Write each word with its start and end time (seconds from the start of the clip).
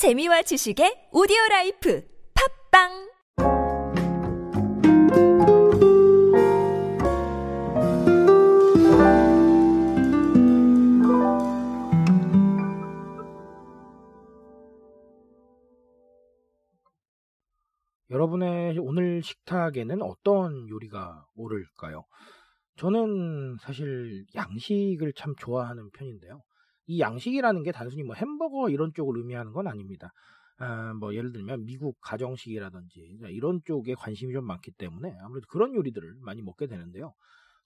재미와 0.00 0.40
지식의 0.40 1.10
오디오 1.12 1.36
라이프 1.50 2.02
팝빵 2.72 2.88
여러분의 18.08 18.78
오늘 18.78 19.22
식탁에는 19.22 20.00
어떤 20.00 20.66
요리가 20.70 21.26
오를까요? 21.34 22.06
저는 22.76 23.58
사실 23.60 24.24
양식을 24.34 25.12
참 25.12 25.34
좋아하는 25.36 25.90
편인데요. 25.90 26.40
이 26.90 26.98
양식이라는 26.98 27.62
게 27.62 27.70
단순히 27.70 28.02
뭐 28.02 28.16
햄버거 28.16 28.68
이런 28.68 28.92
쪽을 28.92 29.16
의미하는 29.18 29.52
건 29.52 29.68
아닙니다. 29.68 30.12
아, 30.58 30.92
뭐 30.94 31.14
예를 31.14 31.30
들면 31.30 31.64
미국 31.64 31.96
가정식이라든지 32.00 33.18
이런 33.28 33.60
쪽에 33.64 33.94
관심이 33.94 34.32
좀 34.32 34.44
많기 34.44 34.72
때문에 34.72 35.16
아무래도 35.22 35.46
그런 35.48 35.72
요리들을 35.72 36.16
많이 36.22 36.42
먹게 36.42 36.66
되는데요. 36.66 37.14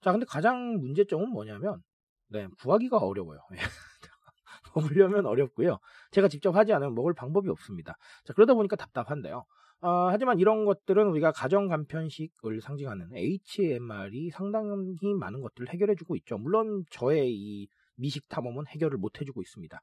자, 0.01 0.11
근데 0.11 0.27
가장 0.29 0.77
문제점은 0.77 1.29
뭐냐면 1.31 1.81
네, 2.29 2.47
구하기가 2.61 2.97
어려워요. 2.99 3.39
먹으려면 4.75 5.25
어렵고요. 5.25 5.79
제가 6.11 6.27
직접 6.27 6.55
하지 6.55 6.73
않으면 6.73 6.93
먹을 6.93 7.15
방법이 7.15 7.49
없습니다. 7.49 7.95
자, 8.25 8.33
그러다 8.33 8.53
보니까 8.53 8.75
답답한데요. 8.75 9.43
어, 9.81 9.89
하지만 10.11 10.39
이런 10.39 10.65
것들은 10.65 11.07
우리가 11.07 11.31
가정 11.31 11.67
간편식을 11.67 12.61
상징하는 12.61 13.09
HMR이 13.15 14.29
상당히 14.29 15.15
많은 15.19 15.41
것들을 15.41 15.69
해결해주고 15.73 16.15
있죠. 16.17 16.37
물론 16.37 16.83
저의 16.91 17.33
이 17.33 17.67
미식 17.97 18.27
탐험은 18.29 18.67
해결을 18.67 18.97
못 18.97 19.19
해주고 19.21 19.41
있습니다. 19.41 19.79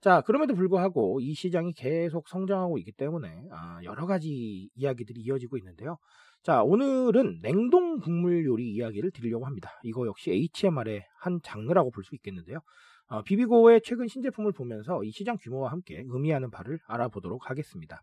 자, 0.00 0.22
그럼에도 0.22 0.54
불구하고 0.54 1.20
이 1.20 1.34
시장이 1.34 1.72
계속 1.74 2.28
성장하고 2.28 2.78
있기 2.78 2.92
때문에 2.92 3.48
아, 3.52 3.80
여러 3.84 4.06
가지 4.06 4.70
이야기들이 4.74 5.20
이어지고 5.20 5.58
있는데요. 5.58 5.98
자, 6.42 6.62
오늘은 6.62 7.40
냉동 7.42 7.98
국물 7.98 8.46
요리 8.46 8.72
이야기를 8.72 9.10
드리려고 9.10 9.44
합니다. 9.44 9.70
이거 9.82 10.06
역시 10.06 10.30
HMR의 10.30 11.04
한 11.18 11.40
장르라고 11.42 11.90
볼 11.90 12.02
수 12.04 12.14
있겠는데요. 12.14 12.60
어, 13.08 13.22
비비고의 13.22 13.82
최근 13.84 14.06
신제품을 14.08 14.52
보면서 14.52 15.04
이 15.04 15.10
시장 15.10 15.36
규모와 15.36 15.70
함께 15.70 16.02
의미하는 16.08 16.50
바를 16.50 16.78
알아보도록 16.86 17.50
하겠습니다. 17.50 18.00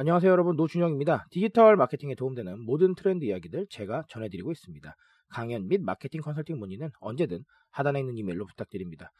안녕하세요 0.00 0.30
여러분 0.30 0.54
노준영입니다. 0.54 1.26
디지털 1.28 1.74
마케팅에 1.74 2.14
도움되는 2.14 2.60
모든 2.60 2.94
트렌드 2.94 3.24
이야기들 3.24 3.66
제가 3.68 4.04
전해드리고 4.08 4.52
있습니다. 4.52 4.94
강연 5.28 5.66
및 5.66 5.80
마케팅 5.82 6.20
컨설팅 6.20 6.60
문의는 6.60 6.90
언제든 7.00 7.42
하단에 7.72 7.98
있는 7.98 8.16
이메일로 8.16 8.46
부탁드립니다. 8.46 9.10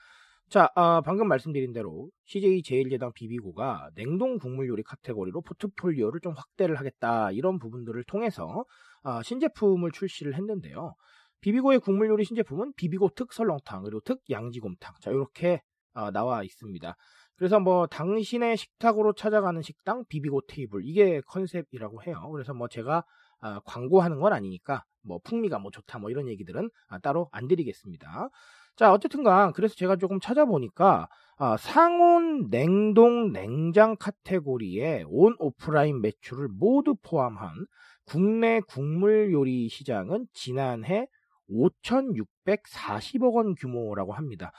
자, 0.49 0.71
아, 0.77 1.01
방금 1.05 1.27
말씀드린 1.27 1.73
대로 1.73 2.11
CJ 2.27 2.62
제일제당 2.62 3.11
비비고가 3.12 3.91
냉동 3.97 4.39
국물 4.39 4.69
요리 4.69 4.84
카테고리로 4.84 5.41
포트폴리오를 5.41 6.21
좀 6.21 6.34
확대를 6.37 6.77
하겠다 6.77 7.33
이런 7.33 7.59
부분들을 7.59 8.05
통해서 8.05 8.65
아, 9.03 9.21
신제품을 9.21 9.91
출시를 9.91 10.37
했는데요. 10.37 10.95
비비고의 11.41 11.81
국물 11.81 12.06
요리 12.06 12.23
신제품은 12.23 12.75
비비고 12.77 13.15
특 13.17 13.33
설렁탕 13.33 13.83
그리고 13.83 14.01
특 14.05 14.21
양지곰탕 14.31 14.95
자 15.01 15.11
이렇게 15.11 15.61
아, 15.93 16.12
나와 16.12 16.45
있습니다. 16.45 16.95
그래서 17.39 17.61
뭐 17.61 17.86
당신의 17.86 18.56
식탁으로 18.56 19.12
찾아가는 19.12 19.62
식당 19.62 20.05
비비고 20.08 20.42
테이블 20.48 20.83
이게 20.84 21.20
컨셉이라고 21.28 22.03
해요. 22.03 22.28
그래서 22.33 22.53
뭐 22.53 22.69
제가 22.69 23.05
아, 23.41 23.61
광고하는 23.64 24.19
건 24.19 24.33
아니니까 24.33 24.84
뭐 25.03 25.20
풍미가 25.22 25.61
뭐 25.61 25.70
좋다 25.70 26.00
뭐 26.00 26.11
이런 26.11 26.27
얘기들은 26.28 26.69
아, 26.89 26.98
따로 26.98 27.28
안 27.31 27.47
드리겠습니다. 27.47 28.28
자 28.77 28.92
어쨌든간 28.92 29.53
그래서 29.53 29.77
제가 29.77 29.97
조금 29.97 30.19
찾아보니까 30.19 31.09
아, 31.36 31.56
상온 31.56 32.50
냉동 32.50 33.33
냉장 33.33 33.97
카테고리에 33.97 35.05
온 35.06 35.36
오프라인 35.39 36.00
매출을 36.00 36.48
모두 36.48 36.97
포함한 37.03 37.66
국내 38.05 38.61
국물 38.66 39.33
요리 39.33 39.69
시장은 39.69 40.27
지난해 40.33 41.06
5,640억 41.50 43.34
원 43.34 43.54
규모라고 43.54 44.12
합니다. 44.12 44.53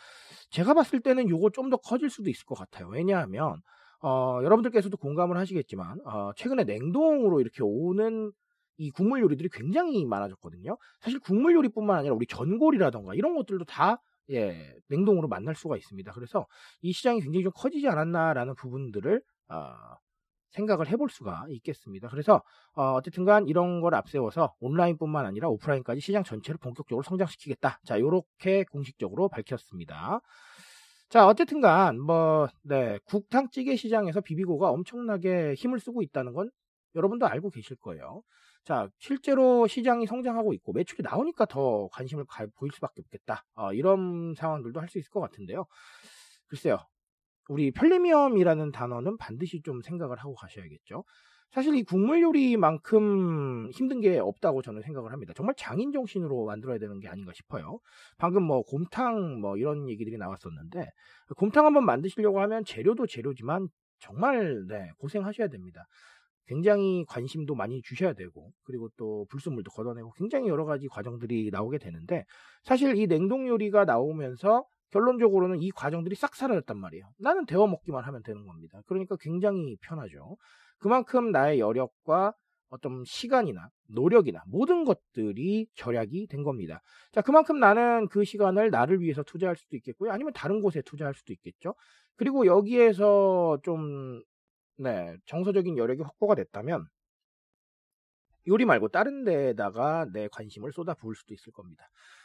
제가 0.49 0.73
봤을 0.73 0.99
때는 1.01 1.29
요거 1.29 1.51
좀 1.51 1.69
더 1.69 1.77
커질 1.77 2.09
수도 2.09 2.29
있을 2.29 2.45
것 2.45 2.55
같아요. 2.55 2.87
왜냐하면 2.89 3.61
어, 4.01 4.39
여러분들께서도 4.43 4.97
공감을 4.97 5.37
하시겠지만 5.37 5.99
어, 6.05 6.31
최근에 6.35 6.63
냉동으로 6.63 7.41
이렇게 7.41 7.61
오는 7.63 8.31
이 8.77 8.89
국물 8.91 9.21
요리들이 9.21 9.49
굉장히 9.51 10.05
많아졌거든요. 10.05 10.77
사실 11.01 11.19
국물 11.19 11.53
요리뿐만 11.53 11.97
아니라 11.99 12.15
우리 12.15 12.25
전골이라던가 12.25 13.13
이런 13.15 13.35
것들도 13.35 13.65
다 13.65 14.01
예, 14.31 14.73
냉동으로 14.87 15.27
만날 15.27 15.55
수가 15.55 15.75
있습니다. 15.77 16.11
그래서 16.13 16.45
이 16.81 16.91
시장이 16.93 17.21
굉장히 17.21 17.43
좀 17.43 17.51
커지지 17.55 17.87
않았나라는 17.87 18.55
부분들을 18.55 19.21
어, 19.49 19.73
생각을 20.51 20.87
해볼 20.89 21.09
수가 21.09 21.45
있겠습니다. 21.49 22.09
그래서 22.09 22.41
어, 22.73 23.01
쨌든간 23.01 23.47
이런 23.47 23.81
걸 23.81 23.95
앞세워서 23.95 24.55
온라인뿐만 24.59 25.25
아니라 25.25 25.49
오프라인까지 25.49 26.01
시장 26.01 26.23
전체를 26.23 26.57
본격적으로 26.59 27.03
성장시키겠다. 27.03 27.79
자, 27.85 27.97
이렇게 27.97 28.63
공식적으로 28.65 29.29
밝혔습니다. 29.29 30.21
자, 31.09 31.27
어쨌든간 31.27 31.99
뭐 31.99 32.47
네, 32.63 32.99
국탕찌개 33.05 33.75
시장에서 33.75 34.21
비비고가 34.21 34.69
엄청나게 34.69 35.55
힘을 35.55 35.79
쓰고 35.79 36.01
있다는 36.03 36.33
건 36.33 36.51
여러분도 36.95 37.27
알고 37.27 37.49
계실 37.49 37.75
거예요. 37.77 38.21
자, 38.65 38.89
실제로 38.99 39.65
시장이 39.67 40.05
성장하고 40.05 40.53
있고 40.53 40.73
매출이 40.73 41.01
나오니까 41.03 41.45
더 41.45 41.87
관심을 41.91 42.25
가, 42.25 42.45
보일 42.57 42.71
수밖에 42.73 43.01
없겠다. 43.01 43.45
어, 43.55 43.73
이런 43.73 44.35
상황들도 44.37 44.79
할 44.79 44.89
수 44.89 44.99
있을 44.99 45.09
것 45.11 45.19
같은데요. 45.21 45.65
글쎄요. 46.47 46.77
우리 47.49 47.71
편리미엄이라는 47.71 48.71
단어는 48.71 49.17
반드시 49.17 49.61
좀 49.63 49.81
생각을 49.81 50.17
하고 50.17 50.35
가셔야겠죠. 50.35 51.03
사실 51.51 51.75
이 51.75 51.83
국물 51.83 52.21
요리만큼 52.21 53.71
힘든 53.71 54.01
게 54.01 54.19
없다고 54.19 54.61
저는 54.61 54.83
생각을 54.83 55.11
합니다. 55.11 55.33
정말 55.35 55.55
장인 55.57 55.91
정신으로 55.91 56.45
만들어야 56.45 56.77
되는 56.77 56.99
게 56.99 57.07
아닌가 57.07 57.33
싶어요. 57.33 57.79
방금 58.19 58.43
뭐 58.43 58.61
곰탕 58.61 59.41
뭐 59.41 59.57
이런 59.57 59.89
얘기들이 59.89 60.17
나왔었는데 60.17 60.85
곰탕 61.37 61.65
한번 61.65 61.85
만드시려고 61.85 62.39
하면 62.41 62.63
재료도 62.65 63.07
재료지만 63.07 63.67
정말 63.97 64.67
네, 64.67 64.91
고생하셔야 64.99 65.47
됩니다. 65.47 65.87
굉장히 66.45 67.03
관심도 67.07 67.55
많이 67.55 67.81
주셔야 67.81 68.13
되고 68.13 68.51
그리고 68.63 68.89
또 68.95 69.25
불순물도 69.31 69.71
걷어내고 69.71 70.11
굉장히 70.11 70.49
여러 70.49 70.65
가지 70.65 70.87
과정들이 70.87 71.49
나오게 71.51 71.79
되는데 71.79 72.25
사실 72.63 72.95
이 72.95 73.07
냉동 73.07 73.47
요리가 73.47 73.85
나오면서 73.85 74.65
결론적으로는 74.91 75.61
이 75.61 75.71
과정들이 75.71 76.15
싹 76.15 76.35
사라졌단 76.35 76.77
말이에요. 76.77 77.05
나는 77.17 77.45
데워 77.45 77.67
먹기만 77.67 78.03
하면 78.03 78.23
되는 78.23 78.45
겁니다. 78.45 78.81
그러니까 78.87 79.15
굉장히 79.19 79.77
편하죠. 79.81 80.37
그만큼 80.79 81.31
나의 81.31 81.59
여력과 81.59 82.33
어떤 82.69 83.03
시간이나 83.05 83.69
노력이나 83.87 84.43
모든 84.47 84.85
것들이 84.85 85.67
절약이 85.75 86.27
된 86.27 86.43
겁니다. 86.43 86.81
자, 87.11 87.21
그만큼 87.21 87.59
나는 87.59 88.07
그 88.07 88.23
시간을 88.23 88.69
나를 88.69 89.01
위해서 89.01 89.23
투자할 89.23 89.55
수도 89.55 89.75
있겠고요. 89.77 90.11
아니면 90.11 90.33
다른 90.33 90.61
곳에 90.61 90.81
투자할 90.83 91.13
수도 91.13 91.33
있겠죠. 91.33 91.73
그리고 92.15 92.45
여기에서 92.45 93.59
좀, 93.63 94.21
네, 94.77 95.15
정서적인 95.25 95.77
여력이 95.77 96.03
확보가 96.03 96.35
됐다면, 96.35 96.85
요리 98.47 98.65
말고 98.65 98.89
다른 98.89 99.23
데에다가 99.23 100.05
내 100.13 100.27
관심을 100.29 100.71
쏟아 100.71 100.93
부을 100.93 101.15
수도 101.15 101.33
있을 101.33 101.51
겁니다. 101.51 101.83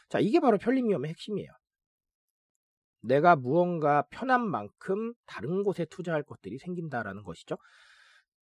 자, 0.09 0.19
이게 0.19 0.39
바로 0.39 0.57
편리미엄의 0.57 1.09
핵심이에요. 1.11 1.49
내가 3.05 3.35
무언가 3.35 4.03
편한 4.09 4.47
만큼 4.49 5.13
다른 5.25 5.63
곳에 5.63 5.85
투자할 5.85 6.23
것들이 6.23 6.57
생긴다라는 6.57 7.23
것이죠. 7.23 7.57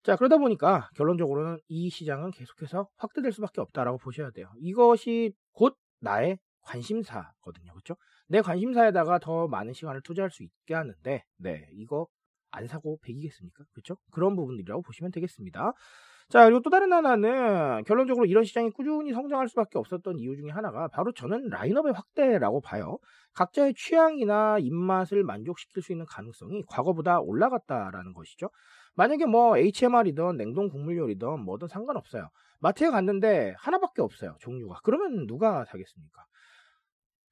자, 0.02 0.16
그러다 0.16 0.36
보니까 0.36 0.90
결론적으로는 0.96 1.58
이 1.68 1.88
시장은 1.88 2.30
계속해서 2.32 2.88
확대될 2.96 3.32
수밖에 3.32 3.60
없다라고 3.60 3.98
보셔야 3.98 4.30
돼요. 4.30 4.50
이것이 4.58 5.32
곧 5.52 5.76
나의 6.00 6.38
관심사거든요. 6.60 7.72
그렇죠? 7.72 7.96
내 8.28 8.40
관심사에다가 8.40 9.18
더 9.18 9.48
많은 9.48 9.72
시간을 9.72 10.02
투자할 10.02 10.30
수 10.30 10.42
있게 10.42 10.74
하는데 10.74 11.24
네, 11.36 11.68
이거 11.72 12.06
안 12.50 12.66
사고 12.66 12.98
백이겠습니까? 13.02 13.64
그렇죠? 13.72 13.96
그런 14.12 14.36
부분들이라고 14.36 14.82
보시면 14.82 15.10
되겠습니다. 15.10 15.72
자, 16.30 16.44
그리고 16.46 16.60
또 16.62 16.70
다른 16.70 16.92
하나는 16.92 17.84
결론적으로 17.84 18.26
이런 18.26 18.44
시장이 18.44 18.70
꾸준히 18.70 19.12
성장할 19.12 19.48
수밖에 19.48 19.78
없었던 19.78 20.18
이유 20.18 20.36
중에 20.36 20.50
하나가 20.50 20.88
바로 20.88 21.12
저는 21.12 21.48
라인업의 21.48 21.92
확대라고 21.92 22.60
봐요. 22.60 22.98
각자의 23.34 23.74
취향이나 23.74 24.58
입맛을 24.58 25.22
만족시킬 25.22 25.82
수 25.82 25.92
있는 25.92 26.06
가능성이 26.06 26.62
과거보다 26.66 27.20
올라갔다라는 27.20 28.14
것이죠. 28.14 28.48
만약에 28.94 29.26
뭐 29.26 29.56
HMR이든 29.56 30.36
냉동 30.36 30.68
국물 30.68 30.96
요리든 30.96 31.40
뭐든 31.40 31.68
상관없어요. 31.68 32.30
마트에 32.58 32.90
갔는데 32.90 33.54
하나밖에 33.58 34.02
없어요. 34.02 34.36
종류가. 34.40 34.80
그러면 34.82 35.26
누가 35.26 35.64
사겠습니까? 35.64 36.24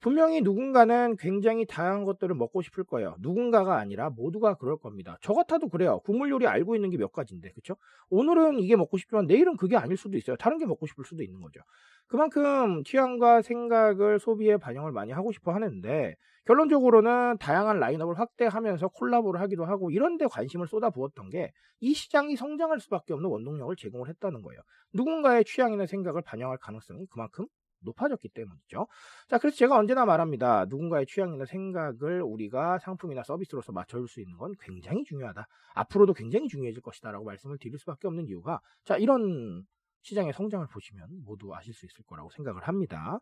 분명히 0.02 0.40
누군가는 0.42 1.16
굉장히 1.16 1.64
다양한 1.64 2.04
것들을 2.04 2.34
먹고 2.34 2.60
싶을 2.62 2.84
거예요. 2.84 3.16
누군가가 3.20 3.78
아니라 3.78 4.10
모두가 4.10 4.54
그럴 4.54 4.76
겁니다. 4.76 5.16
저 5.22 5.32
같아도 5.32 5.68
그래요. 5.68 6.00
국물 6.00 6.30
요리 6.30 6.46
알고 6.46 6.74
있는 6.74 6.90
게 6.90 6.98
몇 6.98 7.12
가지인데, 7.12 7.52
그쵸? 7.52 7.76
오늘은 8.10 8.58
이게 8.60 8.76
먹고 8.76 8.98
싶지만 8.98 9.26
내일은 9.26 9.56
그게 9.56 9.76
아닐 9.76 9.96
수도 9.96 10.16
있어요. 10.18 10.36
다른 10.36 10.58
게 10.58 10.66
먹고 10.66 10.86
싶을 10.86 11.04
수도 11.04 11.22
있는 11.22 11.40
거죠. 11.40 11.60
그만큼 12.08 12.84
취향과 12.84 13.42
생각을 13.42 14.18
소비에 14.18 14.56
반영을 14.56 14.92
많이 14.92 15.12
하고 15.12 15.32
싶어 15.32 15.52
하는데, 15.52 16.16
결론적으로는 16.46 17.38
다양한 17.38 17.78
라인업을 17.78 18.18
확대하면서 18.18 18.88
콜라보를 18.88 19.40
하기도 19.40 19.64
하고 19.64 19.90
이런 19.90 20.16
데 20.18 20.26
관심을 20.26 20.66
쏟아부었던 20.66 21.30
게 21.30 21.52
이 21.84 21.94
시장이 21.94 22.36
성장할 22.36 22.78
수밖에 22.78 23.12
없는 23.12 23.28
원동력을 23.28 23.74
제공을 23.74 24.08
했다는 24.08 24.42
거예요. 24.42 24.60
누군가의 24.92 25.44
취향이나 25.44 25.86
생각을 25.86 26.22
반영할 26.22 26.56
가능성이 26.58 27.06
그만큼 27.10 27.46
높아졌기 27.84 28.28
때문이죠. 28.30 28.86
자, 29.28 29.38
그래서 29.38 29.56
제가 29.56 29.76
언제나 29.78 30.04
말합니다. 30.04 30.66
누군가의 30.68 31.06
취향이나 31.06 31.44
생각을 31.46 32.22
우리가 32.22 32.78
상품이나 32.78 33.22
서비스로서 33.22 33.72
맞춰줄 33.72 34.08
수 34.08 34.20
있는 34.20 34.36
건 34.38 34.52
굉장히 34.60 35.04
중요하다. 35.04 35.46
앞으로도 35.74 36.14
굉장히 36.14 36.48
중요해질 36.48 36.82
것이다. 36.82 37.10
라고 37.12 37.24
말씀을 37.24 37.58
드릴 37.58 37.78
수밖에 37.78 38.06
없는 38.08 38.26
이유가, 38.28 38.60
자, 38.84 38.96
이런 38.96 39.64
시장의 40.02 40.32
성장을 40.32 40.66
보시면 40.68 41.08
모두 41.24 41.54
아실 41.54 41.72
수 41.74 41.86
있을 41.86 42.04
거라고 42.06 42.30
생각을 42.30 42.62
합니다. 42.66 43.18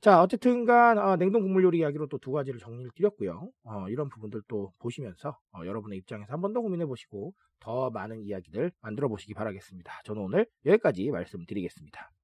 자, 0.00 0.20
어쨌든 0.22 0.64
간 0.66 0.98
어, 0.98 1.16
냉동 1.16 1.42
국물 1.42 1.64
요리 1.64 1.78
이야기로 1.78 2.08
또 2.08 2.18
두 2.18 2.32
가지를 2.32 2.60
정리를 2.60 2.90
드렸고요. 2.94 3.48
어, 3.64 3.88
이런 3.88 4.08
부분들 4.10 4.42
또 4.48 4.72
보시면서 4.78 5.38
어, 5.52 5.64
여러분의 5.64 5.98
입장에서 5.98 6.32
한 6.32 6.40
번 6.42 6.52
더 6.52 6.60
고민해 6.60 6.84
보시고 6.86 7.32
더 7.60 7.90
많은 7.90 8.20
이야기들 8.22 8.70
만들어 8.82 9.08
보시기 9.08 9.32
바라겠습니다. 9.34 10.02
저는 10.04 10.22
오늘 10.22 10.46
여기까지 10.66 11.10
말씀드리겠습니다. 11.10 12.23